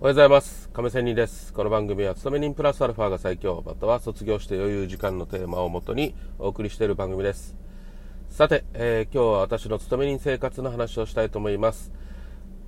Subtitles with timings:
[0.00, 0.68] おはようございます。
[0.72, 1.52] 亀仙人です。
[1.52, 7.56] この番組は勤め人プラスアルファが最強または卒業して余裕時間のテーマをもとにお送りしている番組です。
[8.30, 11.90] さて、えー、今日は私の勤め人生活の話をしたいと思います。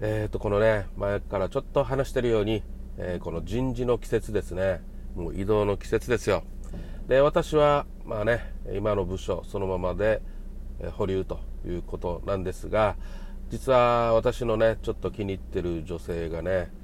[0.00, 2.64] えーとこのね前からちょっと話しているように、
[2.98, 4.82] えー、この人事の季節ですね。
[5.14, 6.42] もう移動の季節ですよ。
[7.06, 8.40] で私はまあね
[8.74, 10.20] 今の部署そのままで、
[10.80, 12.96] え、保留ということなんですが
[13.50, 16.79] 実は私のねちょっと気に入ってる女性がね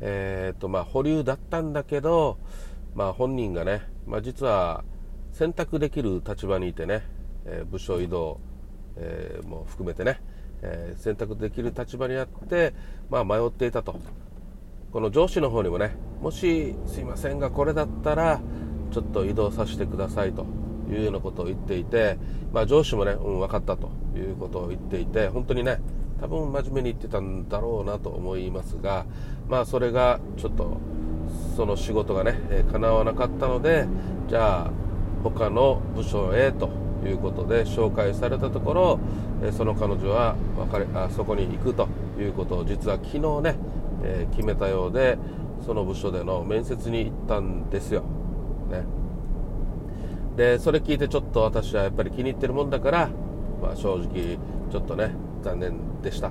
[0.00, 2.38] えーとまあ、保留だったんだけど、
[2.94, 4.84] まあ、本人がね、まあ、実は
[5.32, 7.02] 選択できる立場にいてね、
[7.44, 8.40] えー、部署移動、
[8.96, 10.20] えー、も含めてね、
[10.62, 12.74] えー、選択できる立場にあって、
[13.10, 13.96] まあ、迷っていたと。
[14.94, 18.40] この上司の方にもねもしすいませんがこれだったら
[18.92, 20.46] ちょっと移動させてくださいと
[20.88, 22.16] いうようなことを言っていて、
[22.52, 25.80] まあ、上司もね、うん、分かったということを言っていて本当にね
[26.20, 29.06] 多分真面目に言ってたんだろうなと思いますが、
[29.48, 30.78] まあ、それがちょっと
[31.56, 33.86] その仕事がね、えー、叶わなかったので
[34.28, 34.70] じゃあ
[35.22, 36.70] 他の部署へと
[37.04, 39.00] いうことで紹介されたところ、
[39.42, 43.56] えー、その彼女は別れあそこに行くということを実は昨日ね、
[44.02, 45.18] えー、決めたようで
[45.64, 48.02] その部署での面接に行ったんですよ。
[48.70, 48.84] ね、
[50.36, 53.10] でそれ聞いてちょっと私はやっぱり気に入ってるもんだから、
[53.62, 54.38] まあ、正直
[54.70, 55.12] ちょっとね
[55.44, 56.30] 残念でした。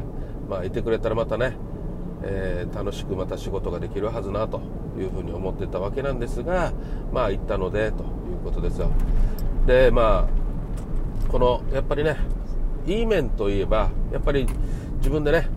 [0.49, 1.55] まあ、いてくれたらまたね、
[2.23, 4.61] えー、楽しくまた仕事ができるはずなと
[4.97, 6.73] いうふうに思ってたわけなんですが、
[7.11, 8.09] まあ、行ったのでという
[8.43, 8.89] ことですよ。
[9.65, 12.17] で、まあ、この、やっぱりね、
[12.85, 14.47] いい面といえば、やっぱり
[14.97, 15.47] 自分でね、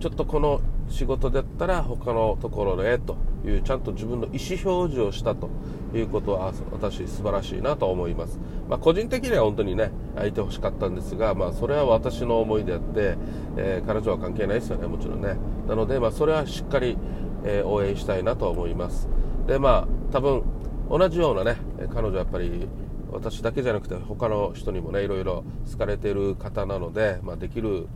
[0.00, 0.60] ちょっとこの
[0.92, 5.50] 仕事だったら他のところへというちゃんと自分の意思表示をしたと
[5.94, 9.90] いうことは私素晴らしいなと思います、まあ、個人的には本当にね
[10.26, 13.16] いてほしかったんですが、まあ、それは私の思いであって、
[13.56, 15.36] えー、彼女は関係ないですよねもちろんね。
[15.66, 16.96] なので、まあ、それはしっかり、
[17.44, 19.08] えー、応援したいなと思います。
[19.46, 20.42] でまあ多分
[20.90, 21.56] 同じようなね
[21.92, 22.68] 彼女はやっぱり
[23.10, 27.88] 私だけじゃなくて他の人にもねいろいろ好かれている方なので、まあ、できる、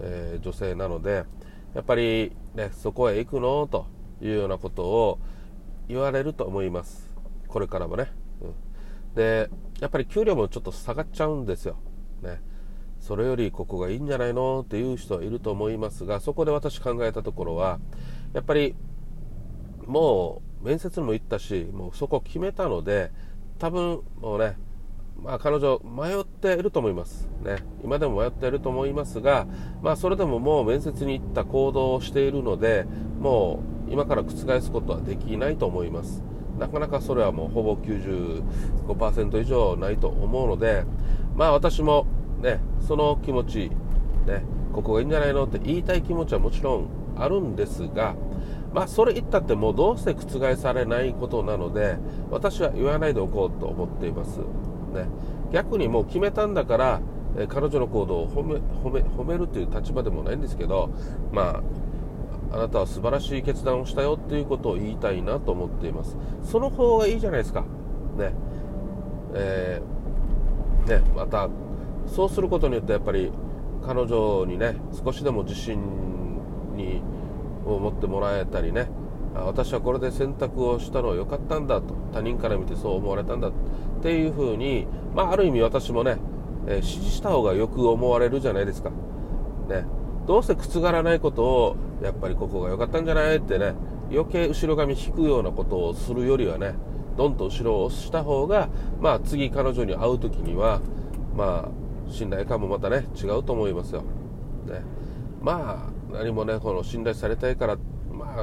[0.00, 1.24] えー、女性なので
[1.74, 3.66] やっぱり、ね、そこへ行くの？
[3.66, 3.86] と
[4.20, 5.18] いうようなことを
[5.88, 7.08] 言われると思います。
[7.46, 8.54] これからもね、うん、
[9.14, 9.48] で
[9.80, 11.78] やっぱり給料もちょっと下がっちゃうんですよ、
[12.22, 12.42] ね、
[13.00, 14.60] それよりここがいいんじゃないの？
[14.60, 17.78] っていう人はいると思いますがそこで私考えたところは
[18.34, 18.74] やっぱり
[19.86, 23.10] もう面接にも行ったしもうそこ決めたので
[23.58, 24.56] 多分もうね
[25.22, 29.46] まあ、彼女迷っていると思います、ね、今でも迷っていると思いますが、
[29.82, 32.86] まあ、それでももう面接に行った行動をしているので
[33.18, 34.30] もう今から覆
[34.60, 36.22] すことはできないと思います
[36.58, 40.84] なかなかそれはもうほぼ95%以上ないと思うので、
[41.36, 42.06] まあ、私も、
[42.40, 43.70] ね、その気持ち、
[44.26, 48.14] ね、ここがいいんじゃないのって言いたい気持ちはもちろんあるんですが、
[48.72, 51.96] まあ、それ言ったってもうどうせ覆されないことなので
[52.30, 54.40] 私は言わないでおこうと思っています。
[54.92, 55.06] ね、
[55.52, 57.00] 逆にもう決めたんだから、
[57.36, 60.90] え彼女の行動を褒め褒め褒めるという立場でもないんですけど、
[61.32, 61.62] ま
[62.52, 66.16] あ、あなたは素晴らしい決断をしたよっていうことを言いたいなと思っています。
[66.42, 67.64] その方がいいじゃないですか。
[68.16, 68.32] ね。
[69.34, 71.48] えー、ねまた
[72.06, 73.30] そうすることによってやっぱり
[73.84, 75.78] 彼女にね少しでも自信
[76.74, 77.02] に
[77.66, 78.88] を持ってもらえたりね
[79.44, 83.52] 私はこれで選択をしたのは良かったんだと他人から見てそう思われたんだっ
[84.02, 86.18] ていうふうに、まあ、ある意味私もね、
[86.66, 88.90] えー、支持した方がよく思われるじゃないですか、
[89.68, 89.84] ね、
[90.26, 93.74] どうせくがらないことをやっぱりここが良かったんじゃないってね
[94.10, 96.74] 余計後ろ髪引くようなことをするよりはね
[97.16, 98.68] どんと後ろを押した方が、
[99.00, 100.80] まあ、次彼女に会う時には、
[101.34, 104.02] まあ、信頼感もまたね違うと思いますよ、
[104.66, 104.82] ね、
[105.42, 107.82] まあ何もねこの信頼されたいからま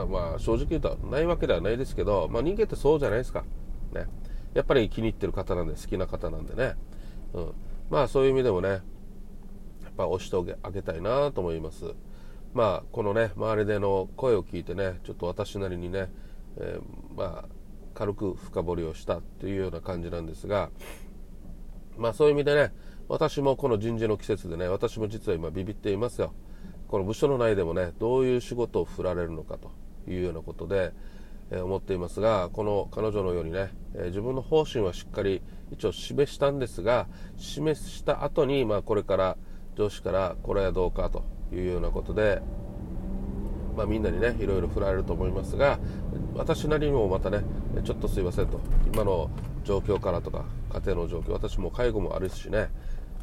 [0.10, 3.44] まあ正直言うとないわけではないですけど、まあ、人間ってそうじゃないですか。
[3.94, 4.08] ね。
[4.54, 6.76] やっぱり気に入ってる方なんで好きな方なんでね、
[7.34, 7.52] うん、
[7.90, 8.82] まあそういう意味でもねやっ
[9.98, 11.94] ぱ押してあげたいなと思います。
[12.54, 16.10] まあこのね周りでの声を聞いてねちょっと私なりにね、
[16.58, 17.46] えー、まあ
[17.94, 20.70] 軽く深掘りをしたっていうような感じなんですが
[21.98, 22.74] まあそういう意味でね
[23.10, 26.34] 私もこの人事の季節でね私も実は今ビビっていますよ。
[26.88, 29.72] この部署の内でもねどういう仕事を振られるのかと
[30.10, 30.94] いうようなことで、
[31.52, 35.42] え思っていますがこの彼女のようにね、え自分の方針はしっかり
[35.72, 39.38] 一応示したんですが示した後にまあこれから
[39.76, 41.24] 上司からこれはどうかと
[41.54, 42.42] いうようなことで、
[43.76, 45.80] まあ、みんなにねいろいろ振られると思いますが
[46.36, 47.42] 私なりにもまたね
[47.84, 49.30] ちょっとすいませんと今の
[49.64, 52.70] 状況からとか家庭の状況私も介護もあるしね、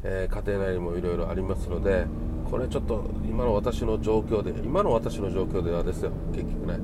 [0.03, 2.05] えー、家庭内にもいろいろありますので
[2.49, 6.79] これちょっと今の私の状況で今の私の状況ではですよ結局ね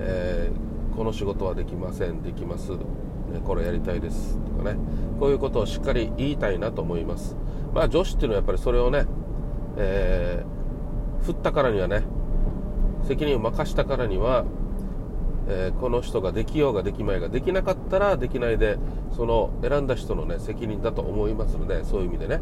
[0.00, 2.78] えー、この仕事はできませんできます、ね、
[3.44, 4.78] これやりたいですとかね
[5.18, 7.36] こういうことをしっかり言いたいなと思います。
[7.74, 9.06] まあ女子っていうのはやっぱりそれをね、
[9.76, 12.04] えー、振ったからにはね
[13.04, 14.44] 責任を任したからには、
[15.50, 18.78] えー、この人ができようができまいができなかったらできないで
[19.16, 22.40] その選んだ人のね責任だと思いますのでそういう意味でね、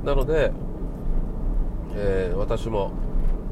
[0.00, 0.52] うん、なので、
[1.96, 2.92] えー、私も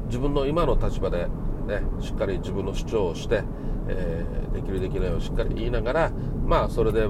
[0.05, 1.27] 自分の今の立場で、
[1.67, 3.43] ね、しっかり自分の主張をして、
[3.87, 6.11] えー、できるできないをしっかり言いながら
[6.45, 7.07] まあそれで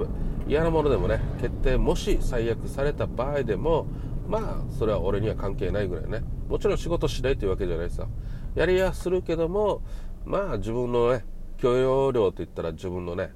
[0.47, 3.87] 嫌なものでもね決定もし最悪された場合でも
[4.27, 6.23] まあそれは俺には関係ないぐらいね。
[6.47, 8.07] もちろん仕事しないというわけじゃないですよ。
[8.55, 9.81] やりやするけども
[10.25, 11.25] まあ自分のね
[11.63, 13.31] 許容量といったら自分のね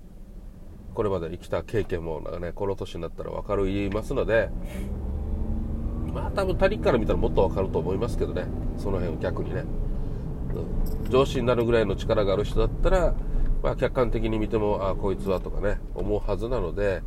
[0.93, 4.49] これまで生きた経験もなんかねこの年になったら分かる言いますので
[6.13, 8.45] まあ多分他人から見たらもっと分かると思いますけどね。
[8.77, 9.63] その辺を逆にね、
[11.05, 13.13] うん、上司になるぐらいの力がある人だったら
[13.63, 17.01] まあ、客観的に見てもあこいつはとかね思うはずなので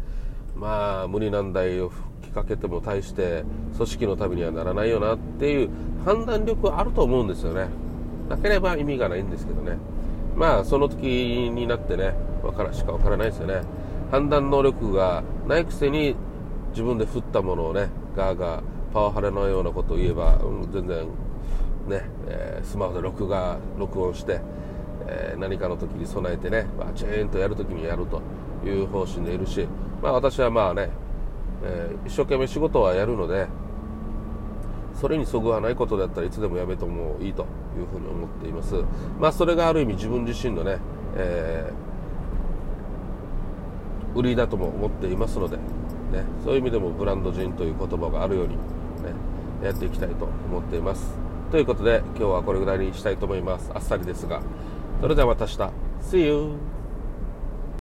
[0.57, 3.45] まあ無理難題を吹きかけても対して
[3.77, 5.71] 組織のためにはならないよなっていう
[6.05, 7.69] 判断力はあると思うんですよね。
[8.29, 9.77] なければ意味がないんですけどね。
[10.37, 13.63] まあその時になってねわからしかわからないですよね。
[14.11, 16.17] 判断能力がないくせに
[16.71, 18.63] 自分で振ったものをねガーガー
[18.93, 21.07] パワハラのようなことを言えば、うん、全然
[21.87, 24.41] ね、えー、スマホで録画録音して
[25.11, 28.23] えー、何かの時に備えてね、バチーンとやるときにやると
[28.65, 29.67] いう方針でいるし、
[30.03, 30.91] まあ、私はまあね、
[31.65, 33.47] えー、一生懸命仕事はやるので、
[35.01, 38.75] それにそぐわないことだったらいつでもやめてもいいというふうに思っています。
[39.19, 40.79] まあ、それがある意味自分自身のね、
[41.17, 45.63] えー、売りだとも思っていますので、ね、
[46.45, 48.61] そういう意味でもブランド人という言葉があるように、ね、
[49.65, 51.19] やっていきたいと思っています。
[51.51, 53.71] ということで今日はこれぐらいにしたいと思います。
[53.75, 54.43] あっさりですが。
[55.01, 55.71] それではまた明日。
[56.03, 56.80] See you!